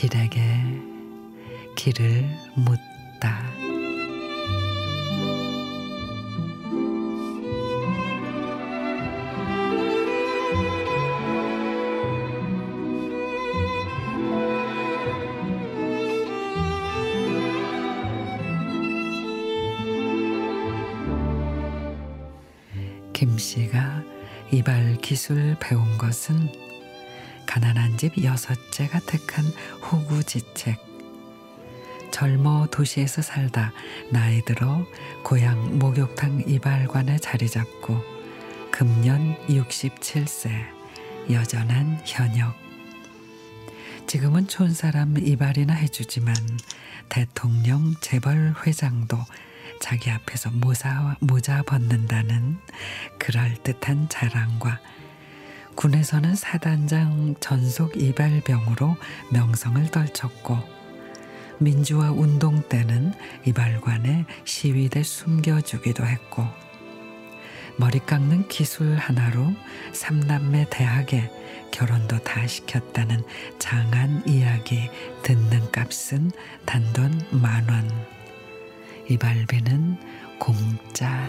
길에게 0.00 0.40
길을 1.76 2.24
묻다. 2.54 3.44
김 23.12 23.36
씨가 23.36 24.02
이발 24.50 24.96
기술 25.02 25.54
배운 25.60 25.98
것은 25.98 26.69
가난한 27.50 27.96
집 27.96 28.22
여섯째가 28.22 29.00
택한 29.00 29.44
호구지책. 29.82 30.78
젊어 32.12 32.68
도시에서 32.70 33.22
살다 33.22 33.72
나이 34.12 34.40
들어 34.44 34.86
고향 35.24 35.80
목욕탕 35.80 36.44
이발관에 36.46 37.18
자리 37.18 37.48
잡고 37.48 38.00
금년 38.70 39.36
67세 39.48 40.48
여전한 41.32 42.00
현역. 42.06 42.54
지금은 44.06 44.46
촌사람 44.46 45.18
이발이나 45.18 45.74
해주지만 45.74 46.36
대통령 47.08 47.96
재벌 48.00 48.54
회장도 48.64 49.18
자기 49.80 50.12
앞에서 50.12 50.50
모자, 50.52 51.16
모자 51.18 51.64
벗는다는 51.64 52.58
그럴듯한 53.18 54.08
자랑과 54.08 54.78
군에서는 55.74 56.34
사단장 56.34 57.34
전속 57.40 57.96
이발병으로 57.96 58.96
명성을 59.32 59.90
떨쳤고 59.90 60.58
민주화 61.58 62.10
운동 62.10 62.62
때는 62.68 63.12
이발관에 63.44 64.24
시위대 64.44 65.02
숨겨주기도 65.02 66.04
했고 66.04 66.46
머리 67.76 67.98
깎는 67.98 68.48
기술 68.48 68.96
하나로 68.96 69.54
삼남매 69.92 70.66
대학에 70.70 71.30
결혼도 71.70 72.18
다 72.18 72.46
시켰다는 72.46 73.22
장한 73.58 74.22
이야기 74.26 74.90
듣는 75.22 75.70
값은 75.70 76.30
단돈 76.66 77.22
만 77.30 77.66
원. 77.70 77.90
이발비는 79.08 79.98
공짜. 80.38 81.26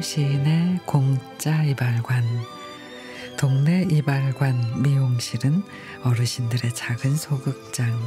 시인의 0.00 0.80
공짜 0.86 1.62
이발관. 1.62 2.24
동네 3.38 3.86
이발관 3.90 4.82
미용실은 4.82 5.62
어르신들의 6.02 6.74
작은 6.74 7.16
소극장. 7.16 7.98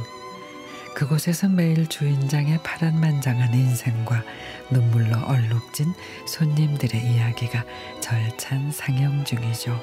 그곳에서 0.94 1.48
매일 1.48 1.88
주인장의 1.88 2.62
파란만장한 2.62 3.52
인생과 3.52 4.22
눈물로 4.70 5.18
얼룩진 5.26 5.92
손님들의 6.26 7.00
이야기가 7.04 7.64
절찬 8.00 8.70
상영 8.70 9.24
중이죠. 9.24 9.78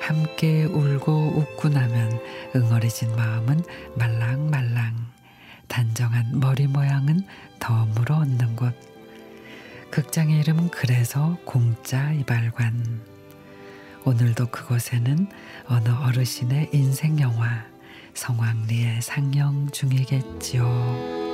함께 0.00 0.64
울고 0.64 1.12
웃고 1.36 1.68
나면 1.68 2.20
응어리진 2.54 3.14
마음은 3.16 3.62
말랑말랑. 3.96 5.12
단정한 5.68 6.40
머리 6.40 6.66
모양은 6.66 7.26
덤으로 7.58 8.16
얻는 8.16 8.56
곳 8.56 8.91
극장의 9.92 10.40
이름은 10.40 10.70
그래서 10.70 11.36
공짜 11.44 12.12
이발관. 12.12 13.02
오늘도 14.06 14.46
그곳에는 14.46 15.28
어느 15.68 15.88
어르신의 15.90 16.70
인생 16.72 17.20
영화 17.20 17.66
성황리에 18.14 19.02
상영 19.02 19.68
중이겠지요. 19.70 21.31